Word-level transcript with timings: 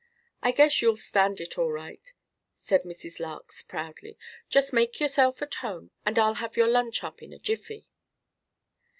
"I 0.41 0.51
guess 0.51 0.81
you'll 0.81 0.97
stand 0.97 1.39
it 1.39 1.59
all 1.59 1.71
right," 1.71 2.11
said 2.57 2.81
Mrs. 2.85 3.19
Larks 3.19 3.61
proudly. 3.61 4.17
"Just 4.49 4.73
make 4.73 4.99
yourself 4.99 5.43
at 5.43 5.53
home 5.53 5.91
and 6.07 6.17
I'll 6.17 6.33
have 6.41 6.57
your 6.57 6.69
lunch 6.69 7.03
up 7.03 7.21
in 7.21 7.31
a 7.31 7.37
jiffy." 7.37 7.85